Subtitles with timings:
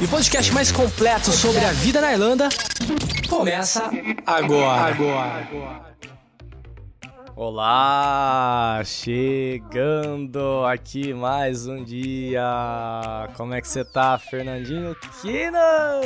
[0.00, 2.48] E o podcast mais completo sobre a vida na Irlanda
[3.28, 3.90] começa
[4.26, 4.94] agora.
[4.94, 5.94] agora.
[7.36, 12.42] Olá, chegando aqui mais um dia.
[13.36, 16.00] Como é que você tá, Fernandinho Kina,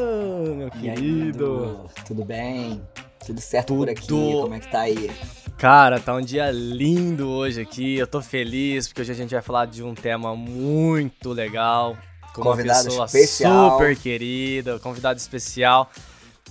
[0.55, 1.67] meu aí, querido?
[1.67, 1.91] Nando?
[2.07, 2.83] Tudo bem?
[3.27, 4.07] Tudo certo por aqui?
[4.07, 4.43] Tudo.
[4.43, 5.11] Como é que tá aí?
[5.59, 7.97] Cara, tá um dia lindo hoje aqui.
[7.97, 11.97] Eu tô feliz porque hoje a gente vai falar de um tema muito legal.
[12.39, 13.73] Com uma Convidado pessoa especial.
[13.73, 15.91] super querida, convidado especial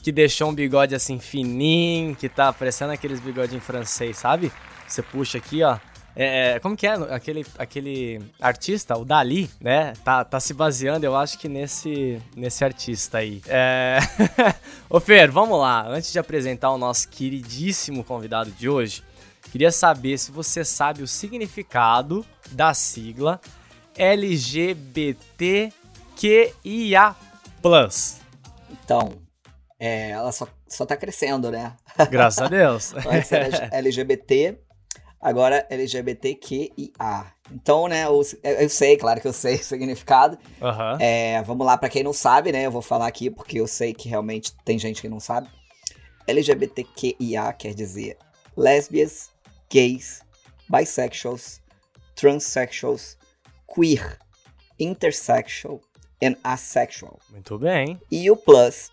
[0.08, 4.52] que deixou um bigode assim fininho, que tá parecendo aqueles bigodinhos francês, sabe?
[4.88, 5.78] Você puxa aqui, ó.
[6.16, 9.94] É, é, como que é aquele, aquele artista, o Dali, né?
[10.04, 13.42] Tá, tá se baseando, eu acho que nesse, nesse artista aí.
[13.48, 14.00] É...
[14.90, 15.86] Ô Fer, vamos lá.
[15.88, 19.04] Antes de apresentar o nosso queridíssimo convidado de hoje,
[19.52, 23.40] queria saber se você sabe o significado da sigla
[23.98, 25.76] LGBTQIA+.
[28.70, 29.14] Então,
[29.80, 31.76] é, ela só, só tá crescendo, né?
[32.10, 32.94] Graças a Deus.
[33.06, 34.58] Antes era LGBT,
[35.20, 37.26] agora LGBTQIA.
[37.52, 40.38] Então, né, eu, eu sei, claro que eu sei o significado.
[40.62, 40.98] Aham.
[41.00, 42.66] É, vamos lá, pra quem não sabe, né?
[42.66, 45.50] Eu vou falar aqui porque eu sei que realmente tem gente que não sabe.
[46.28, 48.18] LGBTQIA quer dizer
[48.56, 49.32] lésbias,
[49.72, 50.22] gays,
[50.70, 51.62] bisexuals,
[52.16, 53.17] transsexuals,
[53.78, 54.18] queer,
[54.80, 55.80] intersexual
[56.24, 57.20] and asexual.
[57.30, 58.00] Muito bem.
[58.12, 58.92] E o plus,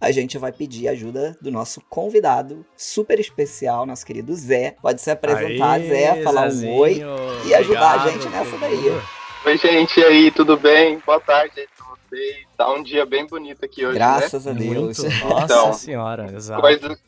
[0.00, 4.74] a gente vai pedir ajuda do nosso convidado super especial, nosso querido Zé.
[4.82, 6.72] Pode se apresentar, Aê, Zé, falar Zezinho.
[6.72, 7.02] um oi
[7.46, 9.00] e ajudar a Obrigado, gente nessa daí.
[9.46, 11.00] Oi, gente, e aí, tudo bem?
[11.06, 12.46] Boa tarde aí pra vocês.
[12.56, 14.98] Tá um dia bem bonito aqui hoje, Graças a Deus.
[14.98, 15.02] Muito.
[15.24, 16.36] Nossa Então, senhora, né?
[16.36, 16.60] exato.
[16.60, 16.98] Coisa,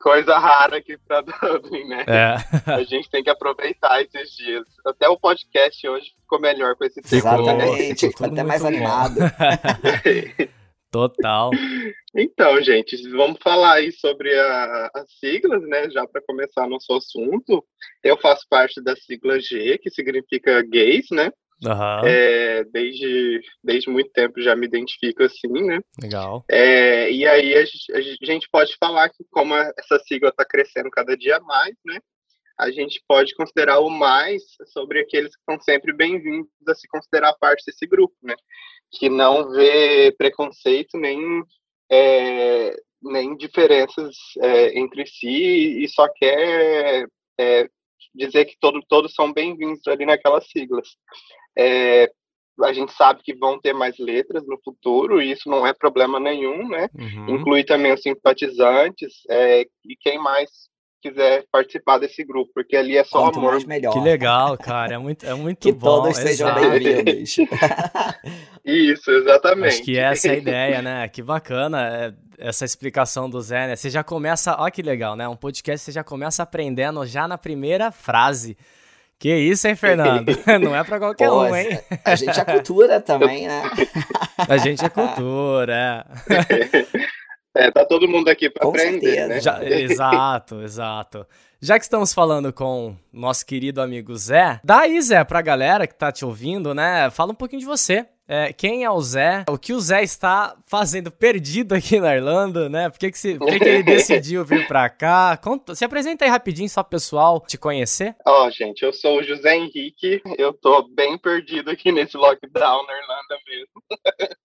[0.00, 2.04] coisa rara aqui pra Dublin, né?
[2.06, 4.64] É, A gente tem que aproveitar esses dias.
[4.86, 7.02] Até o podcast hoje ficou melhor com esse.
[7.02, 7.16] Ficou.
[7.32, 8.68] Exatamente, ficou ficou até mais bom.
[8.68, 9.16] animado.
[10.90, 11.50] total.
[12.16, 15.90] Então, gente, vamos falar aí sobre a- as siglas, né?
[15.90, 17.64] Já para começar nosso assunto.
[18.02, 21.30] Eu faço parte da sigla G, que significa gays, né?
[21.66, 25.80] Aham, É, desde, desde muito tempo já me identifico assim, né?
[26.00, 26.44] legal.
[26.48, 30.90] É, e aí a gente, a gente pode falar que como essa sigla está crescendo
[30.90, 31.98] cada dia mais, né?
[32.58, 34.42] A gente pode considerar o mais
[34.72, 38.34] sobre aqueles que estão sempre bem-vindos a se considerar parte desse grupo, né?
[38.90, 41.20] Que não vê preconceito nem,
[41.90, 47.06] é, nem diferenças é, entre si e só quer
[47.38, 47.68] é,
[48.14, 50.88] dizer que todo, todos são bem-vindos ali naquelas siglas.
[51.58, 52.10] É,
[52.62, 56.18] a gente sabe que vão ter mais letras no futuro e isso não é problema
[56.18, 56.88] nenhum, né?
[56.94, 57.36] Uhum.
[57.36, 60.48] Inclui também os simpatizantes é, e quem mais
[61.00, 63.52] quiser participar desse grupo, porque ali é só Quanto amor.
[63.52, 63.92] mais melhor.
[63.92, 64.94] Que legal, cara.
[64.94, 66.02] É muito, é muito Que bom.
[66.02, 67.36] todos sejam bem-vindos.
[68.64, 69.74] Isso, exatamente.
[69.74, 71.08] Acho que essa é a ideia, né?
[71.08, 73.76] Que bacana é, essa explicação do Zé, né?
[73.76, 75.28] Você já começa, ó que legal, né?
[75.28, 78.56] Um podcast você já começa aprendendo já na primeira frase.
[79.18, 80.30] Que isso, hein, Fernando?
[80.62, 81.80] Não é pra qualquer Pô, um, hein?
[82.04, 83.62] A gente é cultura também, né?
[84.48, 86.86] A gente é cultura, é.
[87.56, 89.28] É, tá todo mundo aqui para Com aprender, certeza.
[89.28, 89.40] né?
[89.40, 91.26] Já- exato, exato.
[91.60, 95.94] Já que estamos falando com nosso querido amigo Zé, dá aí, Zé, pra galera que
[95.94, 97.10] tá te ouvindo, né?
[97.10, 98.06] Fala um pouquinho de você.
[98.30, 99.44] É, quem é o Zé?
[99.48, 102.90] O que o Zé está fazendo perdido aqui na Irlanda, né?
[102.90, 105.34] Por que, que, se- por que, que ele decidiu vir pra cá?
[105.38, 108.14] Conta- se apresenta aí rapidinho, só pro pessoal te conhecer.
[108.26, 112.92] Ó, gente, eu sou o José Henrique, eu tô bem perdido aqui nesse lockdown na
[112.98, 113.82] Irlanda mesmo.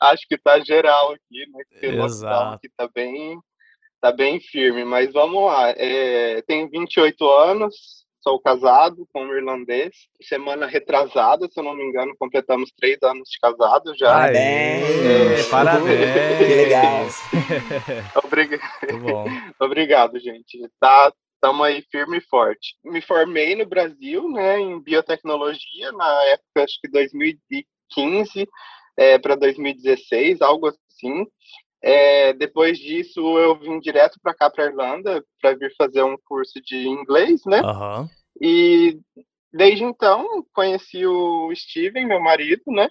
[0.00, 1.62] Acho que tá geral aqui, né?
[1.72, 3.38] Esse lockdown aqui tá bem,
[4.00, 5.70] tá bem firme, mas vamos lá.
[5.70, 9.94] É, tenho 28 anos, sou casado com um irlandês.
[10.20, 14.12] Semana retrasada, se eu não me engano, completamos três anos de casado já.
[14.12, 15.48] Parabéns.
[15.48, 16.38] Parabéns!
[16.38, 17.06] Que legal.
[19.60, 20.58] Obrigado, gente.
[20.80, 22.74] Tá, estamos aí firme e forte.
[22.84, 28.48] Me formei no Brasil, né, em biotecnologia, na época, acho que 2015
[29.22, 31.24] para 2016, algo assim.
[31.82, 36.60] É, depois disso, eu vim direto para cá, para Irlanda, para vir fazer um curso
[36.60, 37.60] de inglês, né?
[37.60, 38.08] Aham.
[38.40, 38.98] E
[39.52, 42.90] desde então, conheci o Steven, meu marido, né?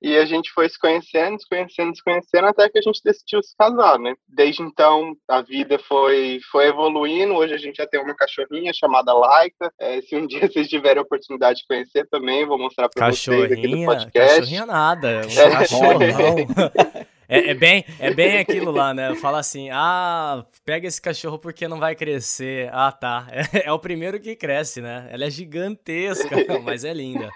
[0.00, 3.42] E a gente foi se conhecendo, se conhecendo, se conhecendo, até que a gente decidiu
[3.42, 4.14] se casar, né?
[4.28, 7.34] Desde então, a vida foi, foi evoluindo.
[7.34, 9.72] Hoje a gente já tem uma cachorrinha chamada Laika.
[9.80, 13.50] É, se um dia vocês tiverem a oportunidade de conhecer também, vou mostrar para vocês
[13.50, 14.36] aqui no podcast.
[14.36, 15.50] Cachorrinha nada, um é.
[15.50, 15.98] cachorrão.
[17.28, 19.14] É, é, bem, é bem aquilo lá, né?
[19.16, 22.70] Fala assim, ah, pega esse cachorro porque não vai crescer.
[22.72, 23.26] Ah, tá.
[23.30, 25.06] É, é o primeiro que cresce, né?
[25.10, 26.28] Ela é gigantesca,
[26.64, 27.28] mas é linda.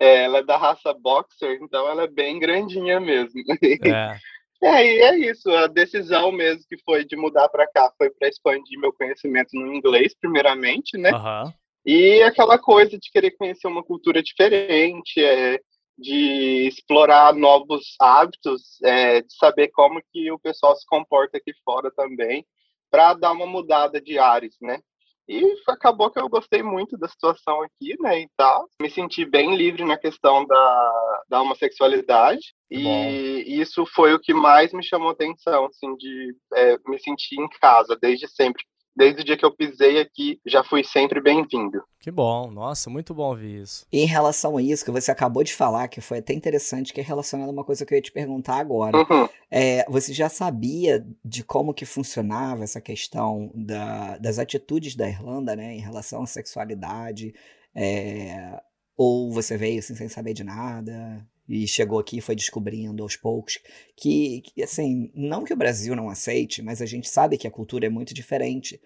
[0.00, 3.42] É, ela é da raça boxer, então ela é bem grandinha mesmo.
[3.84, 4.16] É.
[4.64, 5.50] É, e é isso.
[5.50, 9.74] A decisão mesmo que foi de mudar para cá foi para expandir meu conhecimento no
[9.74, 11.10] inglês, primeiramente, né?
[11.10, 11.52] Uhum.
[11.84, 15.58] E aquela coisa de querer conhecer uma cultura diferente, é,
[16.02, 21.90] de explorar novos hábitos, é, de saber como que o pessoal se comporta aqui fora
[21.90, 22.44] também,
[22.90, 24.80] para dar uma mudada de ares, né?
[25.28, 28.68] E acabou que eu gostei muito da situação aqui, né, e tal.
[28.80, 32.52] Me senti bem livre na questão da, da homossexualidade.
[32.68, 37.48] E isso foi o que mais me chamou atenção, assim, de é, me sentir em
[37.60, 41.82] casa desde sempre desde o dia que eu pisei aqui, já fui sempre bem-vindo.
[41.98, 43.86] Que bom, nossa, muito bom ouvir isso.
[43.92, 47.00] E em relação a isso que você acabou de falar, que foi até interessante, que
[47.00, 48.98] é relacionado a uma coisa que eu ia te perguntar agora.
[48.98, 49.28] Uhum.
[49.50, 55.54] É, você já sabia de como que funcionava essa questão da, das atitudes da Irlanda,
[55.56, 57.34] né, em relação à sexualidade?
[57.74, 58.60] É,
[58.96, 61.26] ou você veio assim, sem saber de nada?
[61.52, 63.58] E chegou aqui e foi descobrindo aos poucos
[63.94, 67.50] que, que, assim, não que o Brasil não aceite, mas a gente sabe que a
[67.50, 68.80] cultura é muito diferente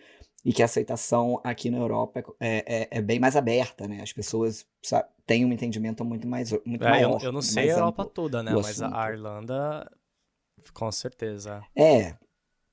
[0.44, 4.00] e que a aceitação aqui na Europa é, é, é bem mais aberta, né?
[4.02, 7.20] As pessoas sabe, têm um entendimento muito mais muito é, maior.
[7.20, 8.50] Eu, eu não sei a Europa toda, né?
[8.52, 9.88] Mas a Irlanda,
[10.74, 11.62] com certeza.
[11.76, 12.16] É,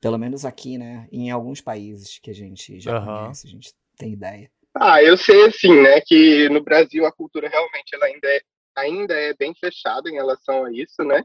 [0.01, 1.07] pelo menos aqui, né?
[1.11, 3.05] Em alguns países que a gente já uhum.
[3.05, 4.49] conhece, a gente tem ideia.
[4.75, 8.41] Ah, eu sei assim, né, que no Brasil a cultura realmente ela ainda é
[8.75, 11.23] ainda é bem fechado em relação a isso, né?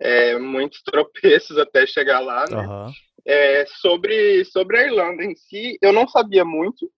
[0.00, 2.66] É, muitos tropeços até chegar lá, né?
[2.66, 2.92] Uhum.
[3.24, 6.90] É, sobre, sobre a Irlanda em si, eu não sabia muito,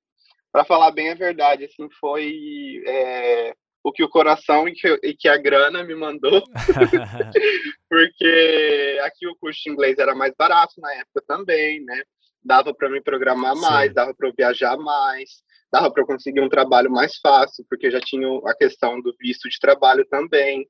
[0.50, 5.14] para falar bem a verdade, assim, foi é, o que o coração e que, e
[5.14, 6.42] que a grana me mandou,
[7.90, 12.02] porque aqui o curso de inglês era mais barato na época também, né?
[12.42, 13.94] Dava para me programar mais, Sim.
[13.94, 15.42] dava para eu viajar mais,
[15.74, 19.48] dava para eu conseguir um trabalho mais fácil, porque já tinha a questão do visto
[19.48, 20.64] de trabalho também.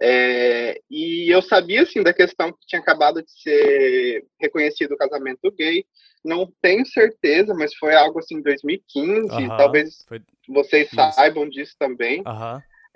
[0.00, 5.50] É, e eu sabia, assim, da questão que tinha acabado de ser reconhecido o casamento
[5.50, 5.84] gay.
[6.24, 9.28] Não tenho certeza, mas foi algo assim em 2015.
[9.58, 10.22] talvez foi...
[10.48, 12.22] vocês saibam disso também.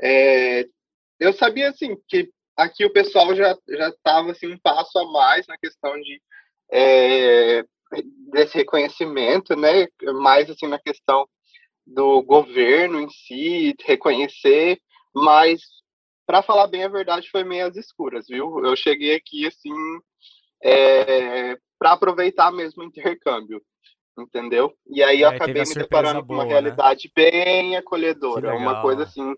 [0.01, 0.65] É,
[1.19, 5.45] eu sabia, assim, que aqui o pessoal já já estava assim um passo a mais
[5.49, 6.23] na questão de
[6.71, 7.65] é,
[8.33, 9.89] desse reconhecimento, né?
[10.21, 11.27] Mais assim na questão
[11.89, 14.79] do governo em si, reconhecer,
[15.15, 15.61] mas
[16.27, 18.65] para falar bem a verdade foi meio às escuras, viu?
[18.65, 19.73] Eu cheguei aqui assim
[20.63, 23.63] é, para aproveitar mesmo o intercâmbio,
[24.19, 24.75] entendeu?
[24.87, 26.51] E aí eu acabei me deparando com uma né?
[26.51, 27.13] realidade né?
[27.15, 29.35] bem acolhedora, uma coisa assim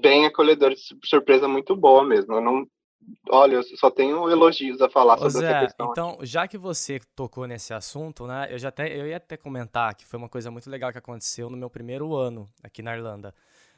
[0.00, 0.74] bem acolhedora,
[1.04, 2.34] surpresa muito boa mesmo.
[2.34, 2.66] Eu não
[3.28, 5.90] Olha, eu só tenho elogios a falar sobre Zé, essa questão.
[5.90, 9.94] Então, já que você tocou nesse assunto, né, eu já até eu ia até comentar
[9.94, 13.34] que foi uma coisa muito legal que aconteceu no meu primeiro ano aqui na Irlanda,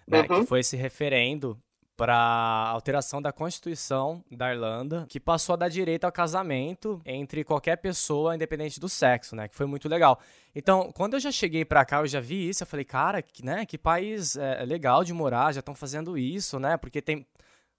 [0.06, 0.40] né, uhum.
[0.40, 1.58] que foi esse referendo
[1.96, 2.16] para
[2.70, 8.34] alteração da Constituição da Irlanda, que passou a dar direito ao casamento entre qualquer pessoa,
[8.34, 9.46] independente do sexo, né?
[9.46, 10.18] Que foi muito legal.
[10.54, 13.44] Então, quando eu já cheguei para cá, eu já vi isso, eu falei, cara, que,
[13.44, 16.76] né, que país é, legal de morar, já estão fazendo isso, né?
[16.76, 17.24] Porque tem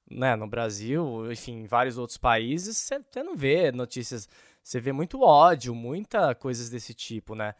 [0.10, 4.30] né, no Brasil, enfim, em vários outros países, você não vê notícias,
[4.64, 7.56] você vê muito ódio, muita coisas desse tipo, né?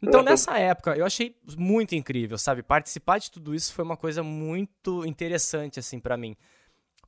[0.00, 0.26] Então, uhum.
[0.26, 2.62] nessa época, eu achei muito incrível, sabe?
[2.62, 6.36] Participar de tudo isso foi uma coisa muito interessante, assim, para mim.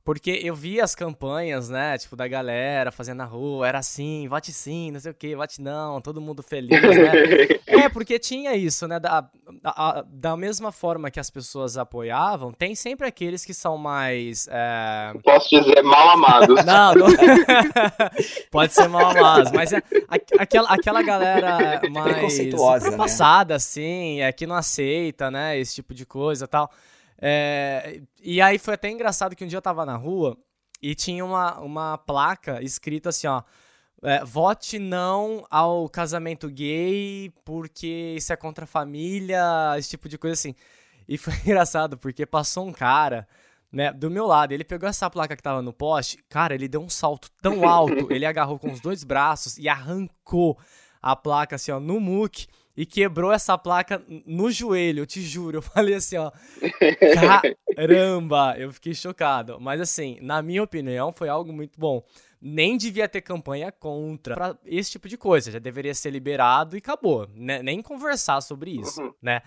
[0.03, 4.51] Porque eu vi as campanhas, né, tipo, da galera fazendo na rua, era assim, vote
[4.51, 7.11] sim, não sei o que, vote não, todo mundo feliz, né?
[7.85, 9.29] é, porque tinha isso, né, da,
[9.63, 14.47] a, da mesma forma que as pessoas apoiavam, tem sempre aqueles que são mais...
[14.49, 15.13] É...
[15.23, 16.63] Posso dizer mal amados.
[16.65, 17.07] Não, não...
[18.51, 19.81] pode ser mal amados, mas é
[20.37, 22.97] aquela, aquela galera mais né?
[22.97, 26.69] passada, assim, é, que não aceita, né, esse tipo de coisa e tal...
[27.23, 30.35] É, e aí foi até engraçado que um dia eu tava na rua
[30.81, 33.43] e tinha uma, uma placa escrita assim, ó.
[34.03, 40.17] É, vote não ao casamento gay porque isso é contra a família, esse tipo de
[40.17, 40.55] coisa assim.
[41.07, 43.27] E foi engraçado porque passou um cara,
[43.71, 46.81] né, do meu lado, ele pegou essa placa que tava no poste, cara, ele deu
[46.81, 50.57] um salto tão alto, ele agarrou com os dois braços e arrancou
[51.01, 55.57] a placa assim, ó, no muque e quebrou essa placa no joelho, eu te juro.
[55.57, 56.31] Eu falei assim, ó.
[57.75, 58.55] Caramba!
[58.57, 59.59] Eu fiquei chocado.
[59.59, 62.03] Mas assim, na minha opinião, foi algo muito bom.
[62.41, 65.51] Nem devia ter campanha contra pra esse tipo de coisa.
[65.51, 67.27] Já deveria ser liberado e acabou.
[67.35, 67.61] Né?
[67.61, 69.13] Nem conversar sobre isso, uhum.
[69.21, 69.41] né?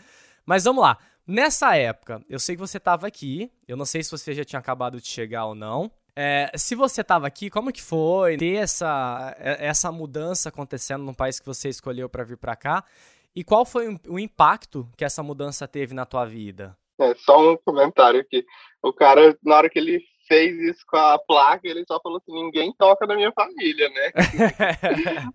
[0.46, 0.98] Mas vamos lá.
[1.26, 3.50] Nessa época, eu sei que você estava aqui.
[3.66, 5.90] Eu não sei se você já tinha acabado de chegar ou não.
[6.16, 11.14] É, se você estava aqui, como que foi ter essa, é, essa mudança acontecendo no
[11.14, 12.84] país que você escolheu para vir para cá?
[13.34, 16.76] E qual foi o impacto que essa mudança teve na tua vida?
[17.00, 18.44] É, só um comentário aqui.
[18.80, 22.32] O cara, na hora que ele fez isso com a placa, ele só falou assim:
[22.32, 24.12] ninguém toca na minha família, né?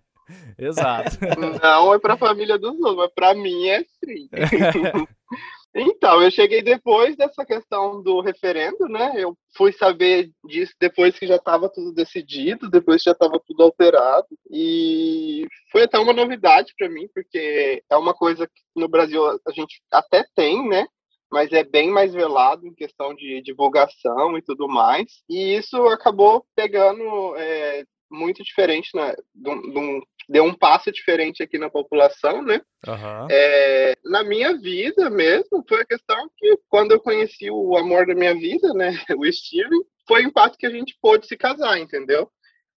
[0.58, 1.18] Exato.
[1.60, 4.28] Não é para a família dos outros, mas para mim é sim.
[5.72, 9.12] Então, eu cheguei depois dessa questão do referendo, né?
[9.16, 13.62] Eu fui saber disso depois que já estava tudo decidido, depois que já estava tudo
[13.62, 14.26] alterado.
[14.50, 19.52] E foi até uma novidade para mim, porque é uma coisa que no Brasil a
[19.52, 20.86] gente até tem, né?
[21.30, 25.06] Mas é bem mais velado em questão de divulgação e tudo mais.
[25.28, 29.14] E isso acabou pegando é, muito diferente, né?
[29.34, 32.60] De um, deu um passo diferente aqui na população, né?
[32.86, 33.28] Uhum.
[33.30, 38.14] É, na minha vida mesmo, foi a questão que quando eu conheci o amor da
[38.14, 42.30] minha vida, né, o Steven, foi o impacto que a gente pôde se casar, entendeu?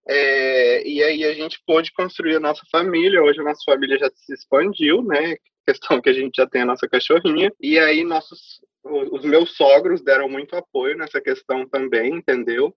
[0.07, 4.10] É, e aí a gente pôde construir a nossa família, hoje a nossa família já
[4.13, 5.38] se expandiu, né?
[5.65, 10.01] Questão que a gente já tem a nossa cachorrinha, e aí nossos os meus sogros
[10.03, 12.75] deram muito apoio nessa questão também, entendeu?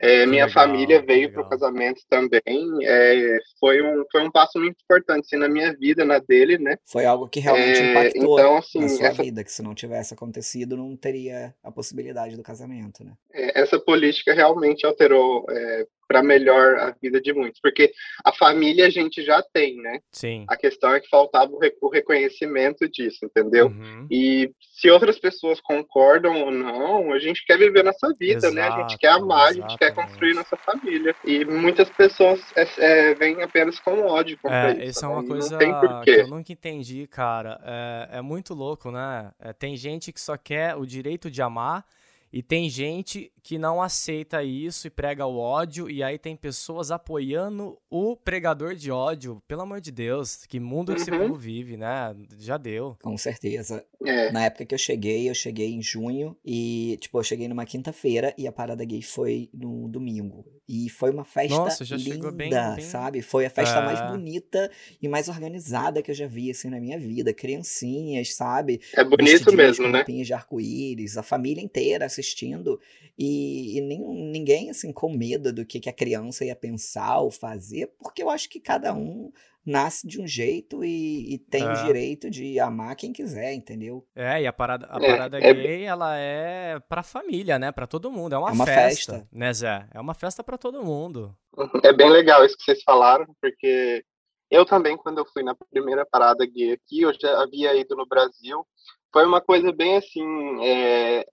[0.00, 2.68] É, minha legal, família veio para o casamento também.
[2.82, 6.76] É, foi, um, foi um passo muito importante assim, na minha vida, na dele, né?
[6.86, 9.22] Foi algo que realmente é, impactou então, assim, na sua essa...
[9.22, 13.14] vida, que se não tivesse acontecido, não teria a possibilidade do casamento, né?
[13.32, 17.92] É, essa política realmente alterou é, para melhor a vida de muitos, porque
[18.24, 20.00] a família a gente já tem, né?
[20.10, 20.46] Sim.
[20.48, 23.66] A questão é que faltava o reconhecimento disso, entendeu?
[23.66, 24.06] Uhum.
[24.10, 28.62] E se outras pessoas concordam ou não, a gente quer viver nossa vida, Exato, né?
[28.62, 31.14] A gente quer amar, gente quer construir nossa família.
[31.24, 35.04] E muitas pessoas é, é, vêm apenas com ódio contra é, isso.
[35.04, 35.56] É uma coisa
[36.04, 37.60] que eu nunca entendi, cara.
[37.64, 39.32] É, é muito louco, né?
[39.38, 41.84] É, tem gente que só quer o direito de amar
[42.32, 46.90] e tem gente que não aceita isso e prega o ódio, e aí tem pessoas
[46.90, 49.42] apoiando o pregador de ódio.
[49.48, 51.20] Pelo amor de Deus, que mundo que esse uhum.
[51.20, 52.14] povo vive, né?
[52.38, 52.94] Já deu.
[53.00, 53.82] Com certeza.
[54.04, 54.30] É.
[54.32, 58.34] Na época que eu cheguei, eu cheguei em junho, e, tipo, eu cheguei numa quinta-feira
[58.36, 60.44] e a parada gay foi no domingo.
[60.68, 62.80] E foi uma festa Nossa, linda, bem, bem...
[62.80, 63.22] sabe?
[63.22, 63.84] Foi a festa é...
[63.86, 67.32] mais bonita e mais organizada que eu já vi, assim, na minha vida.
[67.32, 68.78] Criancinhas, sabe?
[68.94, 70.04] É bonito mesmo, né?
[70.04, 72.78] de arco-íris, a família inteira assistindo.
[73.18, 77.30] E, e nem, ninguém, assim, com medo do que, que a criança ia pensar ou
[77.30, 79.30] fazer, porque eu acho que cada um
[79.64, 81.70] nasce de um jeito e, e tem é.
[81.70, 84.06] o direito de amar quem quiser, entendeu?
[84.16, 87.70] É, e a parada, a é, parada é, gay, ela é pra família, né?
[87.70, 88.34] Pra todo mundo.
[88.34, 89.86] É uma, é uma festa, festa, né, Zé?
[89.92, 91.36] É uma festa pra todo mundo.
[91.84, 94.02] É bem legal isso que vocês falaram, porque
[94.50, 98.06] eu também, quando eu fui na primeira parada gay aqui, eu já havia ido no
[98.06, 98.66] Brasil,
[99.12, 101.26] foi uma coisa bem assim, é,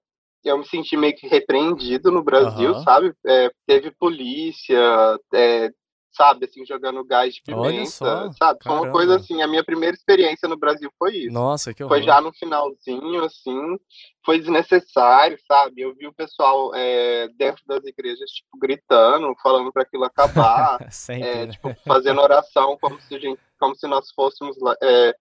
[0.45, 2.83] eu me senti meio que repreendido no Brasil, uhum.
[2.83, 3.13] sabe?
[3.25, 4.79] É, teve polícia,
[5.33, 5.71] é,
[6.15, 8.59] sabe, assim, jogando gás de pimenta, só, sabe?
[8.63, 11.33] Foi uma coisa assim, a minha primeira experiência no Brasil foi isso.
[11.33, 11.97] Nossa, que horror.
[11.97, 13.77] Foi já no finalzinho, assim,
[14.25, 15.81] foi desnecessário, sabe?
[15.81, 21.27] Eu vi o pessoal é, dentro das igrejas, tipo, gritando, falando para aquilo acabar, Sempre,
[21.27, 21.51] é, né?
[21.51, 25.13] tipo, fazendo oração como se, gente, como se nós fôssemos é,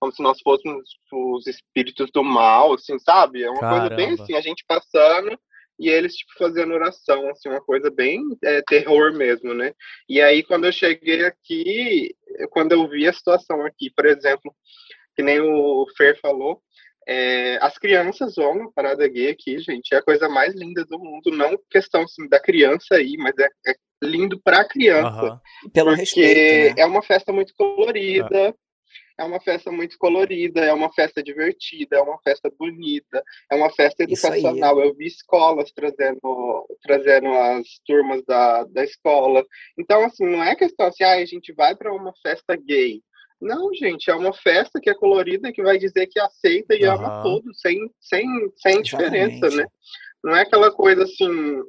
[0.00, 3.42] como se nós fôssemos os espíritos do mal, assim, sabe?
[3.42, 3.88] É uma Caramba.
[3.88, 5.38] coisa bem assim, a gente passando
[5.78, 9.72] e eles, tipo, fazendo oração, assim, uma coisa bem é, terror mesmo, né?
[10.08, 12.14] E aí, quando eu cheguei aqui,
[12.50, 14.54] quando eu vi a situação aqui, por exemplo,
[15.14, 16.62] que nem o Fer falou,
[17.06, 20.98] é, as crianças vão na parada gay aqui, gente, é a coisa mais linda do
[20.98, 25.32] mundo, não questão assim, da criança aí, mas é, é lindo para a criança.
[25.64, 25.70] Uhum.
[25.72, 26.82] Pelo porque respeito, né?
[26.82, 28.54] é uma festa muito colorida,
[29.18, 33.70] é uma festa muito colorida, é uma festa divertida, é uma festa bonita, é uma
[33.70, 34.80] festa educacional.
[34.80, 39.44] Eu vi escolas trazendo, trazendo as turmas da, da escola.
[39.78, 43.02] Então, assim, não é questão assim, ah, a gente vai para uma festa gay.
[43.40, 46.92] Não, gente, é uma festa que é colorida que vai dizer que aceita e uhum.
[46.92, 49.66] ama todos, sem, sem, sem diferença, né?
[50.22, 51.62] Não é aquela coisa assim,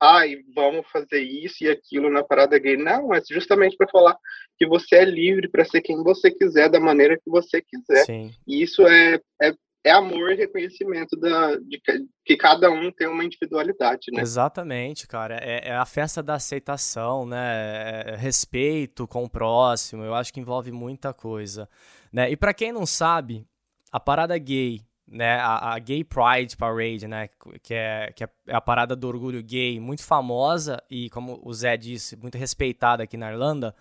[0.00, 2.76] ai, vamos fazer isso e aquilo na parada gay.
[2.76, 4.16] Não, é justamente para falar
[4.56, 8.04] que você é livre para ser quem você quiser, da maneira que você quiser.
[8.04, 8.30] Sim.
[8.46, 11.80] E isso é, é é amor e reconhecimento da, de
[12.24, 14.20] que cada um tem uma individualidade, né?
[14.20, 15.38] Exatamente, cara.
[15.42, 18.04] É, é a festa da aceitação, né?
[18.06, 20.04] É respeito com o próximo.
[20.04, 21.68] Eu acho que envolve muita coisa,
[22.12, 22.30] né?
[22.30, 23.46] E para quem não sabe,
[23.90, 25.38] a parada gay, né?
[25.38, 27.28] A, a, Gay Pride Parade, né?
[27.62, 31.76] Que é, que é a parada do orgulho gay, muito famosa e, como o Zé
[31.76, 33.74] disse, muito respeitada aqui na Irlanda.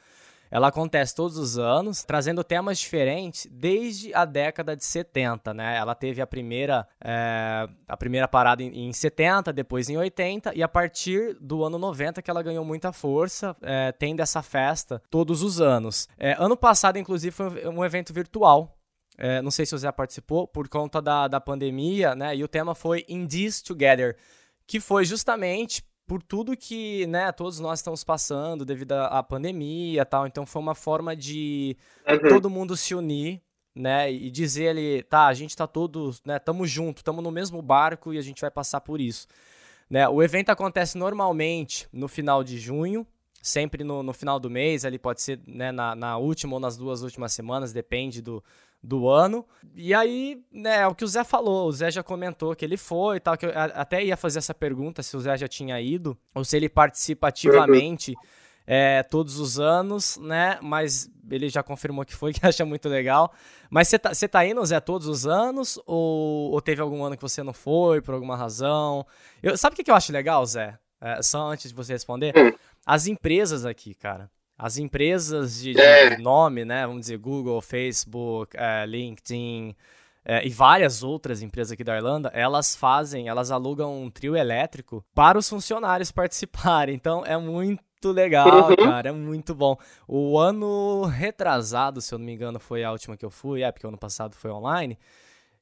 [0.52, 5.78] Ela acontece todos os anos, trazendo temas diferentes desde a década de 70, né?
[5.78, 10.64] Ela teve a primeira, é, a primeira parada em, em 70, depois em 80, e
[10.64, 15.44] a partir do ano 90 que ela ganhou muita força, é, tendo essa festa todos
[15.44, 16.08] os anos.
[16.18, 18.79] É, ano passado, inclusive, foi um evento virtual,
[19.22, 22.34] é, não sei se o Zé participou, por conta da, da pandemia, né?
[22.38, 24.16] E o tema foi In This Together,
[24.66, 30.06] que foi justamente por tudo que, né, todos nós estamos passando devido à pandemia e
[30.06, 30.26] tal.
[30.26, 32.30] Então foi uma forma de uhum.
[32.30, 33.42] todo mundo se unir,
[33.76, 37.62] né, e dizer ali, tá, a gente tá todos, né, tamo junto, tamo no mesmo
[37.62, 39.28] barco e a gente vai passar por isso.
[39.90, 43.06] Né, o evento acontece normalmente no final de junho,
[43.42, 46.78] sempre no, no final do mês, ali pode ser né, na, na última ou nas
[46.78, 48.44] duas últimas semanas, depende do,
[48.82, 49.46] do ano.
[49.76, 52.78] E aí, né, é o que o Zé falou, o Zé já comentou que ele
[52.78, 55.80] foi e tal, que eu até ia fazer essa pergunta se o Zé já tinha
[55.80, 58.16] ido, ou se ele participa ativamente
[58.66, 63.32] é, todos os anos, né, mas ele já confirmou que foi, que acha muito legal.
[63.70, 67.22] Mas você tá, tá indo, Zé, todos os anos, ou, ou, teve algum ano que
[67.22, 69.06] você não foi, por alguma razão?
[69.44, 70.78] Eu, sabe o que, que eu acho legal, Zé?
[71.02, 72.52] É, só antes de você responder, hum.
[72.86, 76.18] as empresas aqui, cara as empresas de, de é.
[76.18, 76.86] nome, né?
[76.86, 79.70] Vamos dizer, Google, Facebook, uh, LinkedIn
[80.26, 85.02] uh, e várias outras empresas aqui da Irlanda, elas fazem, elas alugam um trio elétrico
[85.16, 86.94] para os funcionários participarem.
[86.94, 88.76] Então é muito legal, uhum.
[88.76, 89.78] cara, é muito bom.
[90.06, 93.72] O ano retrasado, se eu não me engano, foi a última que eu fui, é
[93.72, 95.00] porque o ano passado foi online.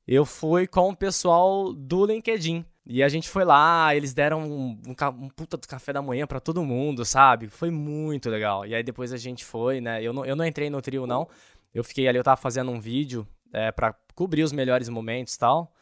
[0.07, 2.65] Eu fui com o pessoal do LinkedIn.
[2.89, 6.25] E a gente foi lá, eles deram um, um, um puta do café da manhã
[6.25, 7.50] para todo mundo, sabe?
[7.50, 8.65] Foi muito legal.
[8.65, 10.01] E aí depois a gente foi, né?
[10.01, 11.27] Eu não, eu não entrei no trio, não.
[11.74, 15.39] Eu fiquei ali, eu tava fazendo um vídeo é, para cobrir os melhores momentos e
[15.39, 15.74] tal.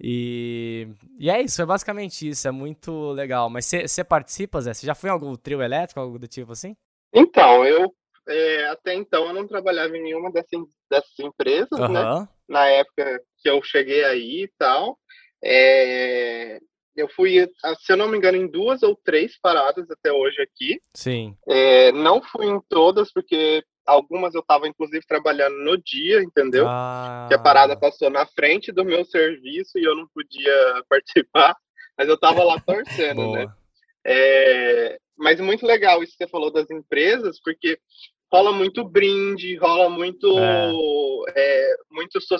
[0.00, 3.50] E, e é isso, é basicamente isso, é muito legal.
[3.50, 4.74] Mas você participa, Zé?
[4.74, 6.76] Você já foi em algum trio elétrico, algo do tipo assim?
[7.12, 7.92] Então, eu
[8.28, 11.88] é, até então eu não trabalhava em nenhuma dessas, dessas empresas, uhum.
[11.88, 12.28] né?
[12.48, 14.98] Na época que eu cheguei aí e tal.
[15.44, 16.58] É,
[16.96, 17.46] eu fui,
[17.80, 20.80] se eu não me engano, em duas ou três paradas até hoje aqui.
[20.94, 21.36] Sim.
[21.46, 26.66] É, não fui em todas, porque algumas eu estava, inclusive, trabalhando no dia, entendeu?
[26.68, 27.26] Ah.
[27.28, 31.54] Que a parada passou na frente do meu serviço e eu não podia participar,
[31.98, 33.46] mas eu estava lá torcendo, né?
[34.06, 37.78] É, mas muito legal isso que você falou das empresas, porque
[38.34, 40.72] rola muito brinde, rola muito é.
[41.36, 42.36] É, muito so,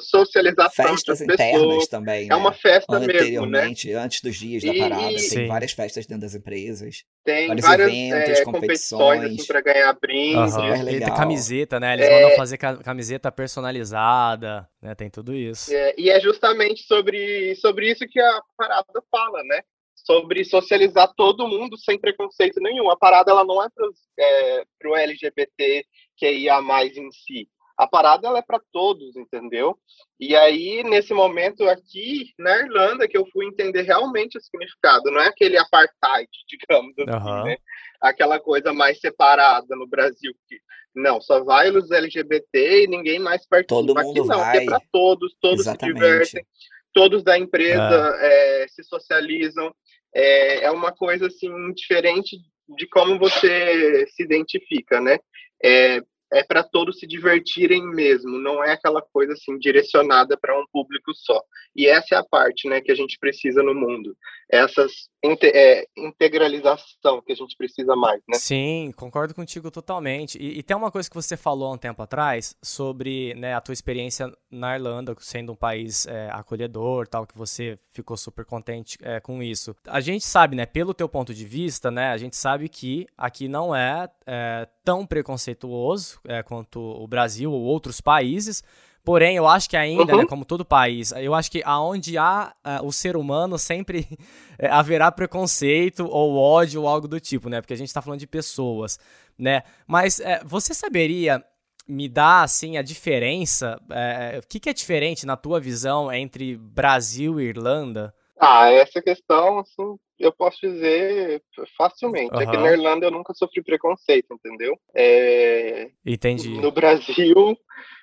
[0.00, 2.56] socialização festas internas também, É uma né?
[2.60, 4.04] festa Anteriormente, mesmo, né?
[4.04, 7.04] antes dos dias da parada, e, tem várias festas dentro das empresas.
[7.24, 10.36] Tem vários várias eventos, é, competições assim, para ganhar brinde.
[10.36, 10.88] Uhum.
[10.88, 11.94] E tem camiseta, né?
[11.94, 12.36] Eles mandam é.
[12.36, 14.94] fazer camiseta personalizada, né?
[14.94, 15.72] Tem tudo isso.
[15.72, 19.62] É, e é justamente sobre, sobre isso que a parada fala, né?
[20.06, 22.88] Sobre socializar todo mundo sem preconceito nenhum.
[22.88, 23.88] A parada ela não é para
[24.20, 25.84] é, o LGBT
[26.16, 27.48] que ia mais em si.
[27.76, 29.76] A parada ela é para todos, entendeu?
[30.18, 35.20] E aí nesse momento aqui na Irlanda que eu fui entender realmente o significado, não
[35.20, 37.56] é aquele apartheid, digamos assim, né?
[38.00, 40.60] Aquela coisa mais separada no Brasil que
[40.94, 43.74] não, só vai os LGBT e ninguém mais participa.
[43.74, 44.56] Todo mundo aqui não, vai.
[44.56, 45.98] é para todos, todos Exatamente.
[45.98, 46.46] se divertem,
[46.94, 48.62] todos da empresa é.
[48.62, 49.74] É, se socializam
[50.16, 52.38] é, é uma coisa assim diferente
[52.76, 55.18] de como você se identifica, né?
[55.62, 56.00] É,
[56.32, 61.14] é para todos se divertirem mesmo, não é aquela coisa assim direcionada para um público
[61.14, 61.40] só.
[61.74, 64.16] E essa é a parte, né, que a gente precisa no mundo.
[64.50, 65.08] Essas
[65.42, 68.38] é, integralização que a gente precisa mais, né?
[68.38, 70.38] Sim, concordo contigo totalmente.
[70.38, 73.60] E, e, tem uma coisa que você falou há um tempo atrás sobre né, a
[73.60, 78.98] tua experiência na Irlanda, sendo um país é, acolhedor, tal, que você ficou super contente
[79.02, 79.74] é, com isso.
[79.86, 83.48] A gente sabe, né, pelo teu ponto de vista, né, a gente sabe que aqui
[83.48, 88.62] não é, é tão preconceituoso é, quanto o Brasil ou outros países.
[89.06, 90.18] Porém, eu acho que ainda, né, uhum.
[90.22, 94.04] né, como todo país, eu acho que aonde há uh, o ser humano sempre
[94.58, 97.60] é, haverá preconceito ou ódio ou algo do tipo, né?
[97.60, 98.98] Porque a gente está falando de pessoas,
[99.38, 99.62] né?
[99.86, 101.40] Mas é, você saberia
[101.86, 103.80] me dar assim a diferença?
[103.90, 108.12] É, o que, que é diferente na tua visão entre Brasil e Irlanda?
[108.40, 111.42] Ah, essa questão, assim, eu posso dizer
[111.76, 112.34] facilmente.
[112.34, 112.40] Uhum.
[112.40, 114.78] Aqui na Irlanda eu nunca sofri preconceito, entendeu?
[114.94, 115.90] É...
[116.04, 116.50] Entendi.
[116.60, 117.56] No Brasil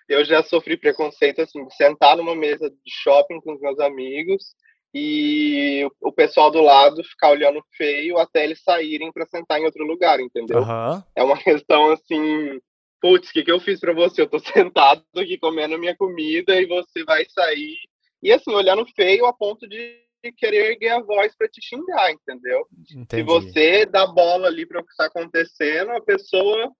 [0.07, 4.55] eu já sofri preconceito, assim, de sentar numa mesa de shopping com os meus amigos
[4.93, 9.83] e o pessoal do lado ficar olhando feio até eles saírem para sentar em outro
[9.83, 10.59] lugar, entendeu?
[10.59, 11.03] Uhum.
[11.15, 12.59] É uma questão assim,
[13.01, 14.21] putz, o que, que eu fiz para você?
[14.21, 17.75] Eu tô sentado aqui comendo a minha comida e você vai sair.
[18.21, 22.65] E assim, olhando feio a ponto de querer erguer a voz para te xingar, entendeu?
[22.95, 23.07] Entendi.
[23.09, 26.71] Se você dá bola ali para o que está acontecendo, a pessoa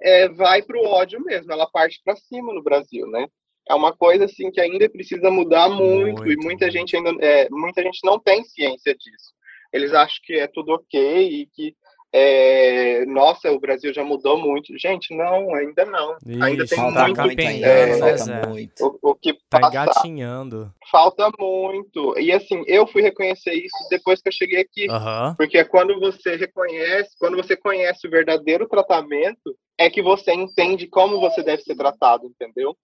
[0.00, 3.26] é, vai para o ódio mesmo, ela parte para cima no Brasil, né?
[3.68, 7.48] É uma coisa assim que ainda precisa mudar muito, Muito, e muita gente ainda é,
[7.48, 9.32] muita gente não tem ciência disso.
[9.72, 11.74] Eles acham que é tudo ok e que
[12.14, 14.76] é, nossa, o Brasil já mudou muito.
[14.78, 16.16] Gente, não, ainda não.
[16.42, 17.42] ainda tem Falta muito muito
[17.98, 18.46] falta Zé?
[18.46, 18.98] muito.
[19.02, 19.86] o, o que Tá passar.
[19.86, 20.72] gatinhando.
[20.90, 22.18] Falta muito.
[22.18, 24.86] E assim, eu fui reconhecer isso depois que eu cheguei aqui.
[25.36, 30.86] Porque é quando você reconhece, quando você conhece o verdadeiro tratamento, é que você entende
[30.86, 32.76] como você deve ser tratado, entendeu?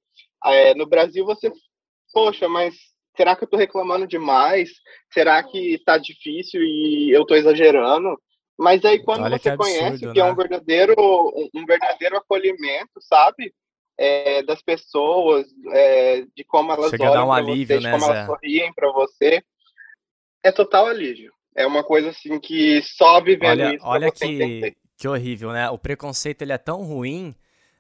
[0.47, 1.53] É, no Brasil você,
[2.15, 2.75] poxa, mas
[3.17, 4.71] será que eu tô reclamando demais?
[5.13, 8.19] Será que tá difícil e eu tô exagerando?
[8.59, 10.33] Mas aí quando Olha você que conhece absurdo, o que é né?
[10.33, 10.95] um verdadeiro,
[11.55, 13.55] um, verdadeiro acolhimento, sabe?
[13.97, 18.05] É, das pessoas, é, de como elas Chega olham um alívio, você, de né, como
[18.05, 18.13] Zé?
[18.13, 19.43] elas sorriem pra você,
[20.43, 21.33] é total alívio.
[21.55, 24.73] É uma coisa assim que só vivendo Olha, isso olha entender.
[24.73, 25.69] que, que horrível, né?
[25.71, 27.35] O preconceito ele é tão ruim,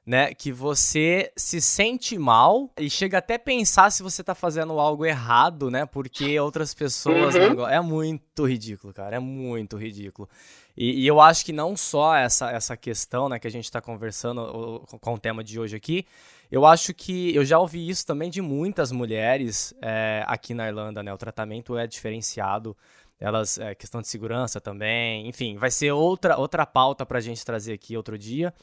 [0.08, 4.80] né, que você se sente mal e chega até a pensar se você tá fazendo
[4.80, 5.84] algo errado, né?
[5.84, 7.56] Porque outras pessoas Uhum.
[7.56, 9.16] não É muito ridículo, cara.
[9.16, 10.26] É muito ridículo.
[10.74, 13.82] E, e eu acho que não só essa, essa questão, né, que a gente tá
[13.82, 16.06] conversando com- o tema de hoje aqui,
[16.50, 21.02] eu acho que eu já ouvi isso também de muitas mulheres é, aqui na Irlanda,
[21.02, 21.12] né?
[21.12, 22.74] O tratamento é diferenciado
[23.20, 27.72] elas é, questão de segurança também, enfim, vai ser outra outra pauta pra gente trazer
[27.72, 28.54] aqui outro dia,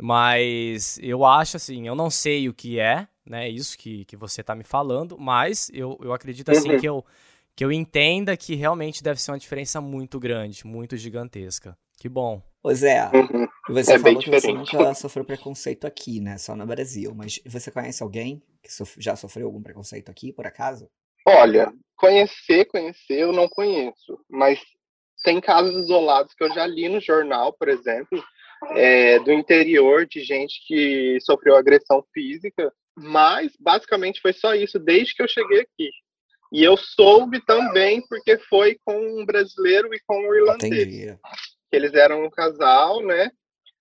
[0.00, 4.42] mas eu acho assim, eu não sei o que é, né, isso que, que você
[4.42, 6.76] tá me falando, mas eu, eu acredito assim Uhum.
[6.76, 7.04] que eu
[7.56, 11.78] que eu entenda que realmente deve ser uma diferença muito grande, muito gigantesca.
[11.96, 12.42] Que bom.
[12.64, 13.46] Ô Zé, Uhum.
[13.68, 16.36] você É bem falou que você nunca sofreu preconceito aqui, né?
[16.36, 17.14] Só no Brasil.
[17.14, 20.88] Mas você conhece alguém que sof- já sofreu algum preconceito aqui, por acaso?
[21.26, 24.60] Olha, conhecer, conhecer, eu não conheço, mas
[25.22, 28.22] tem casos isolados que eu já li no jornal, por exemplo,
[28.70, 35.14] é, do interior de gente que sofreu agressão física, mas basicamente foi só isso desde
[35.14, 35.90] que eu cheguei aqui.
[36.52, 40.72] E eu soube também porque foi com um brasileiro e com um irlandês.
[40.72, 41.18] Entendi.
[41.70, 43.30] que eles eram um casal, né?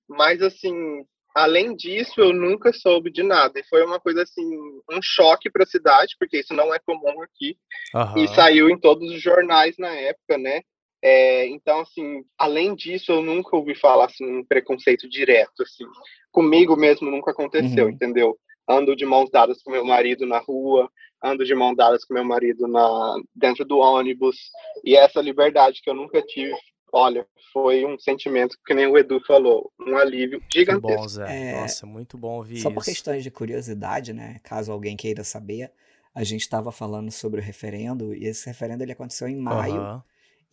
[0.09, 1.05] Mas assim,
[1.35, 3.59] além disso, eu nunca soube de nada.
[3.59, 4.43] E foi uma coisa assim,
[4.91, 7.57] um choque para a cidade, porque isso não é comum aqui.
[7.93, 8.19] Aham.
[8.19, 10.61] E saiu em todos os jornais na época, né?
[11.05, 15.83] É, então, assim, além disso, eu nunca ouvi falar assim, um preconceito direto, assim.
[16.31, 17.91] Comigo mesmo nunca aconteceu, Uhum.
[17.91, 18.37] entendeu?
[18.65, 20.89] Ando de mãos dadas com meu marido na rua,
[21.21, 24.37] ando de mãos dadas com meu marido na dentro do ônibus.
[24.81, 26.55] E essa liberdade que eu nunca tive,
[26.93, 31.01] olha, foi um sentimento que nem o Edu falou, um alívio gigantesco.
[31.01, 31.25] bom, Zé.
[31.29, 32.75] É, Nossa, muito bom ouvir Só isso.
[32.75, 34.39] por questões de curiosidade, né?
[34.41, 35.69] Caso alguém queira saber,
[36.15, 40.03] a gente estava falando sobre o referendo e esse referendo ele aconteceu em maio Aham.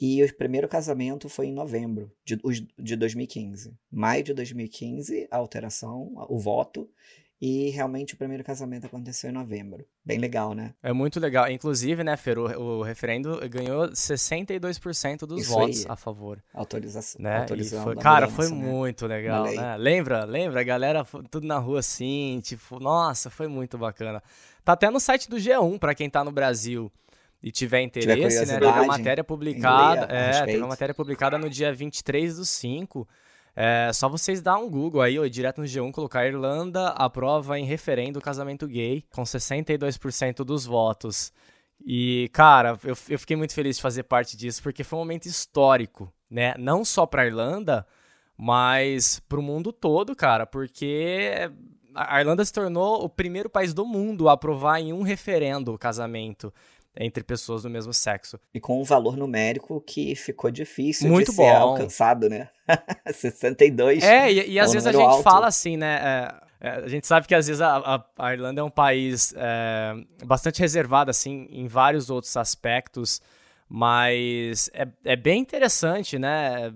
[0.00, 2.40] E o primeiro casamento foi em novembro de,
[2.78, 3.74] de 2015.
[3.90, 6.88] Maio de 2015, a alteração, o voto
[7.42, 9.86] e realmente o primeiro casamento aconteceu em novembro.
[10.04, 10.74] Bem legal, né?
[10.82, 11.50] É muito legal.
[11.50, 12.44] Inclusive, né, Fer, o,
[12.78, 15.86] o referendo ganhou 62% dos Isso votos aí.
[15.90, 16.42] a favor.
[16.52, 17.38] Autorização, né?
[17.38, 18.66] Autorizando foi- cara, mudança, foi né?
[18.66, 19.76] muito legal, né?
[19.76, 20.24] Lembra?
[20.24, 20.60] Lembra?
[20.60, 24.22] A galera tudo na rua assim, tipo, nossa, foi muito bacana.
[24.62, 26.92] Tá até no site do G1 pra quem tá no Brasil
[27.42, 28.59] e tiver interesse, né?
[28.59, 33.09] Teve uma matéria publicada, é, teve uma matéria publicada no dia 23 do 5.
[33.57, 37.59] É só vocês dar um Google aí, ou ir direto no G1, colocar Irlanda aprova
[37.59, 41.33] em referendo o casamento gay, com 62% dos votos.
[41.85, 45.26] E, cara, eu, eu fiquei muito feliz de fazer parte disso, porque foi um momento
[45.26, 46.55] histórico, né?
[46.59, 47.87] Não só pra Irlanda,
[48.37, 51.50] mas pro mundo todo, cara, porque
[51.94, 55.79] a Irlanda se tornou o primeiro país do mundo a aprovar em um referendo o
[55.79, 56.53] casamento
[57.02, 58.38] entre pessoas do mesmo sexo.
[58.52, 61.56] E com um valor numérico que ficou difícil Muito de ser bom.
[61.56, 62.48] alcançado, né?
[63.10, 64.02] 62.
[64.04, 65.22] É, e, e É às um vezes a gente alto.
[65.22, 65.98] fala assim, né?
[66.60, 69.32] é, é, a gente sabe que às vezes a, a- a Irlanda é um país
[69.36, 69.94] é,
[70.26, 73.20] bastante reservado, assim, em vários outros aspectos,
[73.68, 76.72] mas é, é bem interessante, né?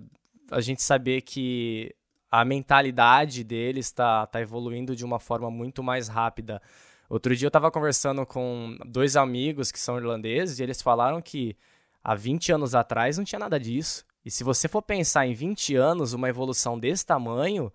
[0.51, 1.95] A gente saber que
[2.31, 6.63] a mentalidade deles está tá evoluindo de uma forma muito mais rápida.
[7.09, 11.57] Outro dia eu estava conversando com dois amigos que são irlandeses e eles falaram que
[12.03, 14.05] há 20 anos atrás não tinha nada disso.
[14.25, 17.73] E se você for pensar em 20 anos, uma evolução desse tamanho,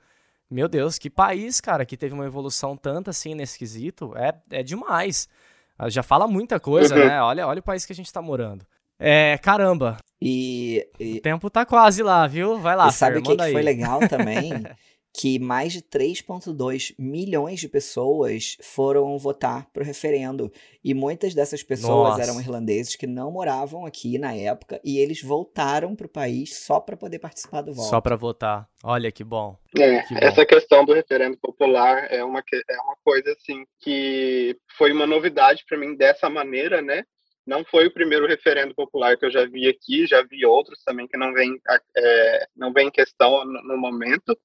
[0.52, 4.14] Meu Deus, que país, cara, que teve uma evolução tanta assim nesse quesito.
[4.18, 5.30] É, é demais.
[5.78, 7.06] Ah, Já fala muita coisa, Uhum.
[7.08, 7.22] né?
[7.22, 8.66] Olha, olha o país que a gente tá morando.
[8.98, 12.58] É, caramba, E, o e, tempo tá quase lá, viu?
[12.60, 14.50] Vai lá, e sabe o que, que foi legal também?
[15.14, 20.52] que mais de 3,2 milhões de pessoas foram votar pro referendo.
[20.84, 22.22] E muitas dessas pessoas Nossa.
[22.24, 26.96] eram irlandeses que não moravam aqui na época e eles voltaram pro país só para
[26.96, 27.90] poder participar do voto.
[27.90, 28.68] Só pra votar.
[28.84, 29.58] Olha que bom.
[29.78, 30.20] É, Que bom.
[30.22, 35.66] essa questão do referendo popular é uma, é uma coisa assim que foi uma novidade
[35.68, 37.04] para mim dessa maneira, né?
[37.50, 41.08] Não foi o primeiro referendo popular que eu já vi aqui, já vi outros também
[41.08, 41.60] que não vem,
[41.98, 44.38] é, não vem em questão no, no momento,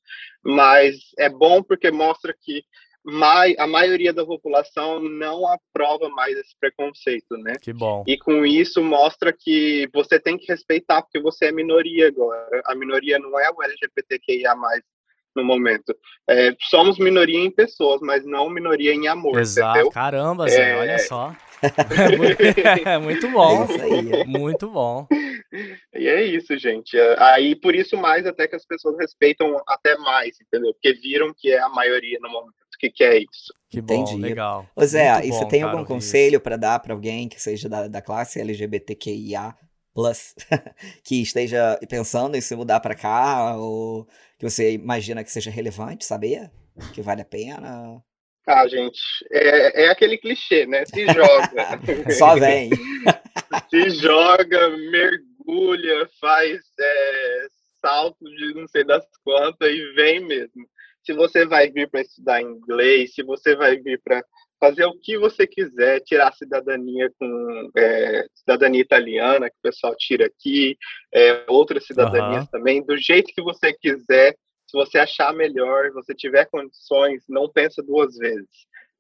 [0.43, 2.65] mas é bom porque mostra que
[3.05, 7.53] mai, a maioria da população não aprova mais esse preconceito, né?
[7.61, 8.03] Que bom.
[8.07, 12.63] E com isso mostra que você tem que respeitar, porque você é minoria agora.
[12.65, 14.55] A minoria não é o LGBTQIA
[15.35, 15.95] no momento.
[16.29, 19.71] É, somos minoria em pessoas, mas não minoria em amor, Exato.
[19.79, 19.91] entendeu?
[19.93, 20.77] Caramba, Zé, É.
[20.77, 21.35] olha só.
[22.85, 23.63] É muito, bom.
[23.63, 24.27] É isso aí.
[24.27, 25.07] Muito bom.
[25.95, 26.99] E é isso, gente.
[26.99, 30.75] É, Aí, por isso mais até que as pessoas respeitam até mais, entendeu?
[30.75, 32.53] Porque viram que é a maioria no momento.
[32.75, 33.55] O que, que é isso?
[33.71, 34.21] Que bom, Entendi.
[34.21, 34.67] legal.
[34.77, 37.41] Ô Zé, Muito e você bom, tem cara, algum conselho pra dar pra alguém que
[37.41, 39.55] seja da, da classe LGBTQIA+,
[41.05, 44.07] que esteja pensando em se mudar pra cá, ou
[44.45, 46.51] que você imagina que seja relevante saber?
[46.93, 48.03] Que vale a pena?
[48.47, 49.01] Ah, gente,
[49.33, 50.85] é, é aquele clichê, né?
[50.85, 51.81] Se joga.
[52.13, 52.71] Só vem.
[53.71, 57.47] se joga, mergulha, faz é,
[57.81, 60.69] salto de não sei das quantas e vem mesmo.
[61.03, 64.23] Se você vai vir para estudar inglês, se você vai vir para
[64.61, 69.95] fazer o que você quiser, tirar a cidadania com é, cidadania italiana, que o pessoal
[69.97, 70.77] tira aqui,
[71.13, 72.49] é, outras cidadanias Aham.
[72.51, 74.33] também, do jeito que você quiser,
[74.67, 78.49] se você achar melhor, você tiver condições, não pensa duas vezes.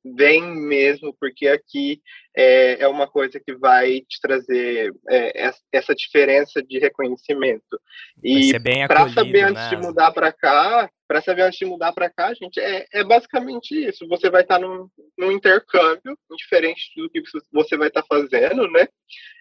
[0.04, 2.02] Vem mesmo, porque aqui
[2.36, 7.80] é, é uma coisa que vai te trazer é, es- essa diferença de reconhecimento.
[8.22, 8.52] E
[8.86, 9.68] para saber antes né?
[9.70, 13.72] de mudar para cá, para saber antes de mudar para cá, gente, é, é basicamente
[13.72, 14.06] isso.
[14.08, 14.88] Você vai estar num,
[15.18, 18.88] num intercâmbio, diferente do que você vai estar fazendo, né?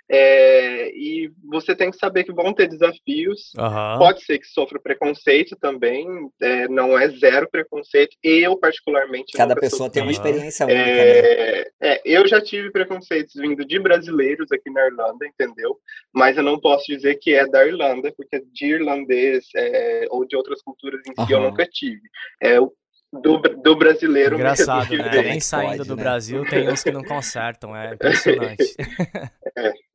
[0.09, 3.51] É, e você tem que saber que vão ter desafios.
[3.57, 3.97] Aham.
[3.97, 6.05] Pode ser que sofra preconceito também,
[6.41, 8.15] é, não é zero preconceito.
[8.21, 10.91] Eu, particularmente, Cada pessoa tem uma experiência única, né?
[10.91, 15.77] É, é, eu já tive preconceitos vindo de brasileiros aqui na Irlanda, entendeu?
[16.13, 20.35] Mas eu não posso dizer que é da Irlanda, porque de irlandês é, ou de
[20.35, 21.49] outras culturas em si eu Aham.
[21.49, 22.01] nunca tive.
[22.41, 22.71] É o
[23.21, 25.09] do, do brasileiro Engraçado, mesmo que né?
[25.09, 25.31] vem.
[25.31, 26.03] Nem saindo Pode, do né?
[26.03, 28.75] Brasil tem uns que não consertam, é impressionante.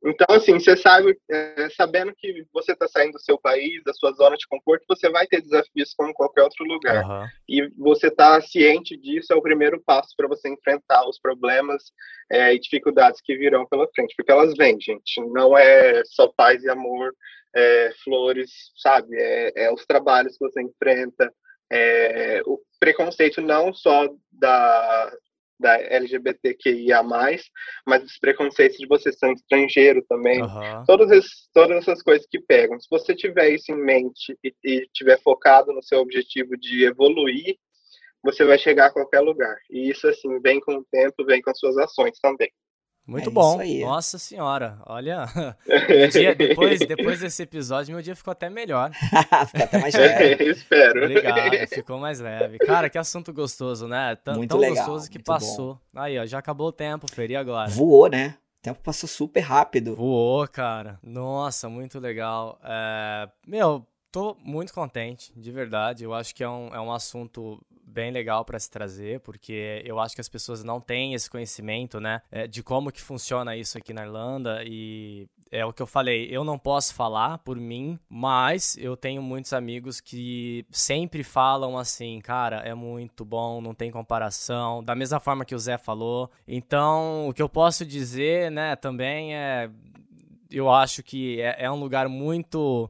[0.05, 4.13] Então, assim, você sabe, é, sabendo que você está saindo do seu país, da sua
[4.13, 7.03] zona de conforto, você vai ter desafios como qualquer outro lugar.
[7.03, 7.27] Aham.
[7.47, 11.91] E você estar ciente disso é o primeiro passo para você enfrentar os problemas
[12.31, 15.19] é, e dificuldades que virão pela frente, porque elas vêm, gente.
[15.31, 17.13] Não é só paz e amor,
[17.53, 19.09] é, flores, sabe?
[19.17, 21.31] É, é os trabalhos que você enfrenta,
[21.71, 25.11] é, o preconceito não só da
[25.61, 30.85] da LGBTQIA+, mas os preconceitos de você ser um estrangeiro também, Aham.
[30.87, 32.79] todas, esses- todas essas coisas que pegam.
[32.79, 37.57] Se você tiver isso em mente e, e tiver focado no seu objetivo de evoluir,
[38.23, 39.57] você vai chegar a qualquer lugar.
[39.69, 42.49] E isso, assim, vem com o tempo, vem com as suas ações também.
[43.09, 43.51] Muito É bom.
[43.53, 43.81] isso aí.
[43.81, 45.25] Nossa senhora, olha.
[46.11, 48.91] Dia, depois, depois desse episódio, meu dia ficou até melhor.
[49.51, 50.43] Fica até mais leve.
[50.51, 51.03] Espero.
[51.05, 52.57] Obrigado, ficou mais leve.
[52.59, 54.15] Cara, que assunto gostoso, né?
[54.15, 55.79] Tão, Muito tão legal, gostoso que muito passou.
[55.95, 57.69] Aí, ó, já acabou o tempo, Fer, e agora?
[57.69, 58.35] Voou, né?
[58.59, 59.95] O tempo passou super rápido.
[59.95, 60.99] Voou, cara.
[61.01, 62.59] Nossa, muito legal.
[62.63, 66.03] É, Meu, tô muito contente, de verdade.
[66.03, 69.99] Eu acho que é um, é um assunto bem legal para se trazer, porque eu
[69.99, 73.77] acho que as pessoas não têm esse conhecimento, né, é, de como que funciona isso
[73.77, 77.97] aqui na Irlanda e é o que eu falei, eu não posso falar por mim,
[78.07, 83.89] mas eu tenho muitos amigos que sempre falam assim, cara, é muito bom, não tem
[83.89, 86.29] comparação, da mesma forma que o Zé falou.
[86.47, 89.69] Então, o que eu posso dizer, né, também é
[90.51, 92.89] eu acho que é, é um lugar muito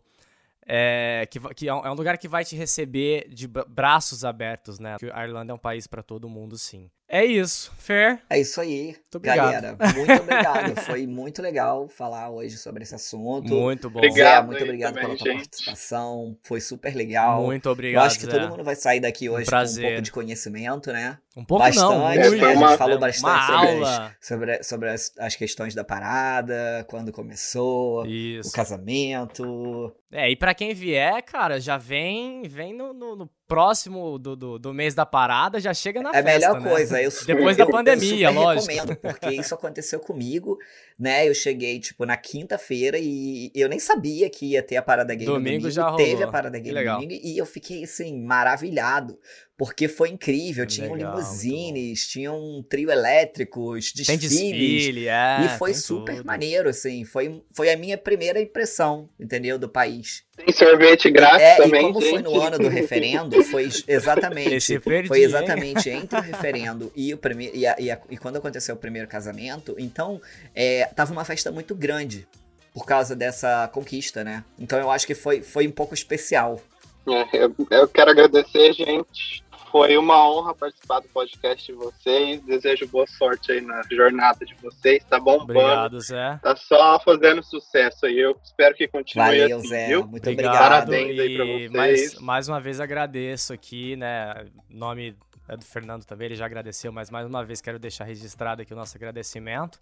[0.71, 4.23] é, que, que é um é um lugar que vai te receber de bra- braços
[4.23, 4.91] abertos, né?
[4.99, 6.89] Porque a Irlanda é um país pra todo mundo, sim.
[7.11, 8.21] É isso, Fer.
[8.29, 9.37] É isso aí, obrigado.
[9.51, 9.77] galera.
[9.95, 10.75] Muito obrigado.
[10.81, 13.51] Foi muito legal falar hoje sobre esse assunto.
[13.51, 13.97] Muito bom.
[13.97, 14.41] Obrigado.
[14.43, 15.39] Zé, muito obrigado também, pela tua gente.
[15.41, 16.37] participação.
[16.43, 17.43] Foi super legal.
[17.43, 18.05] Muito Eu obrigado.
[18.05, 18.31] acho que Zé.
[18.31, 21.17] todo mundo vai sair daqui hoje com um pouco de conhecimento, né?
[21.35, 22.29] Um pouco bastante, não, né?
[22.29, 22.45] muito.
[22.45, 23.49] A gente falou Uma bastante sobre, as,
[23.89, 24.15] aula.
[24.21, 28.51] sobre, sobre as, as questões da parada, quando começou, o Isso.
[28.51, 29.95] casamento.
[30.11, 34.59] É, e pra quem vier, cara, já vem, vem no, no- no próximo do, do,
[34.59, 36.69] do mês da parada, já chega na É a festa, melhor né?
[36.69, 37.01] coisa.
[37.01, 38.71] Eu, Depois eu- da pandemia, eu super lógico.
[38.71, 40.57] recomendo, porque isso aconteceu comigo,
[40.97, 41.27] né?
[41.27, 45.25] Eu cheguei, tipo, na quinta-feira e eu nem sabia que ia ter a parada gay
[45.25, 45.71] no Domingo domingo.
[45.71, 46.29] já Teve rolou.
[46.29, 47.01] a parada gay no legal.
[47.01, 49.19] domingo e eu fiquei, assim, maravilhado.
[49.59, 50.65] Porque foi incrível.
[50.65, 54.51] Tinham Legal, limusines, tinham um trio elétricos, Tem desfiles.
[54.51, 55.41] desfile, é.
[55.43, 56.25] E foi tem super tudo.
[56.25, 57.03] maneiro, assim.
[57.03, 59.59] Foi, foi a minha primeira impressão, entendeu?
[59.59, 60.23] Do país.
[60.37, 62.23] Tem sorvete grátis é, também, e como foi gente.
[62.23, 64.79] no ano do referendo, foi exatamente.
[64.79, 65.25] Perdi, foi hein?
[65.25, 67.53] exatamente entre o referendo e o primeiro.
[67.57, 70.21] E, a- e a- e quando aconteceu o primeiro casamento, então
[70.55, 72.25] é, tava uma festa muito grande
[72.73, 74.41] por causa dessa conquista, né?
[74.57, 76.61] Então eu acho que foi, foi um pouco especial.
[77.05, 79.43] É, eu, eu quero agradecer, gente.
[79.71, 82.41] Foi uma honra participar do podcast de vocês.
[82.41, 85.03] Desejo boa sorte aí na jornada de vocês.
[85.03, 85.59] Tá bombando.
[85.59, 86.39] Obrigado, Zé.
[86.41, 88.17] Tá só fazendo sucesso aí.
[88.19, 89.87] Eu espero que continue Valeu, assim, Zé.
[89.87, 90.07] viu?
[90.07, 90.57] Muito Obrigado.
[90.57, 91.71] Parabéns aí pra e vocês.
[91.71, 94.45] mais, mais uma vez agradeço aqui, né?
[94.69, 95.15] Em nome
[95.47, 98.71] é do Fernando também, ele já agradeceu, mas mais uma vez quero deixar registrado aqui
[98.71, 99.79] o nosso agradecimento.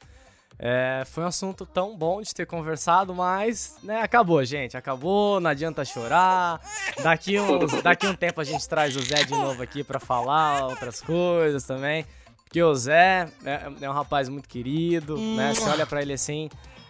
[0.59, 4.75] É, foi um assunto tão bom de ter conversado, mas né, acabou, gente.
[4.75, 6.59] Acabou, não adianta chorar.
[7.03, 10.65] Daqui, uns, daqui um tempo a gente traz o Zé de novo aqui pra falar
[10.65, 12.05] outras coisas também.
[12.43, 15.53] Porque o Zé é, é um rapaz muito querido, né?
[15.53, 16.49] Você olha pra ele assim,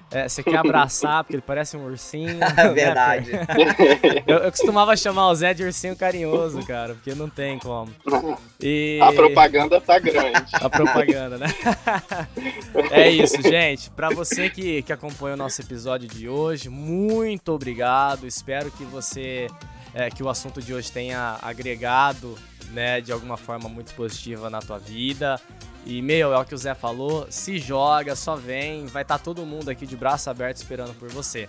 [0.10, 2.36] é, você quer abraçar, porque ele parece um ursinho.
[2.40, 2.50] né?
[2.74, 3.32] Verdade.
[4.26, 7.92] Eu, eu costumava chamar o Zé de ursinho carinhoso, cara, porque não tem como.
[8.62, 9.00] E...
[9.02, 10.44] A propaganda tá grande.
[10.54, 11.48] A propaganda, né?
[12.92, 13.90] é isso, gente.
[13.92, 18.28] Pra você que, que acompanha o nosso episódio de hoje, muito obrigado.
[18.28, 19.48] Espero que você.
[19.94, 22.38] é, que o assunto de hoje tenha agregado,
[22.72, 25.40] né, de alguma forma muito positiva na tua vida.
[25.88, 29.46] E, meu, é o que o Zé falou, se joga, só vem, vai estar todo
[29.46, 31.48] mundo aqui de braço aberto esperando por você.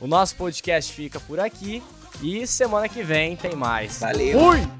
[0.00, 1.82] O nosso podcast fica por aqui
[2.22, 3.98] e semana que vem tem mais.
[3.98, 4.38] Valeu.
[4.38, 4.79] Fui!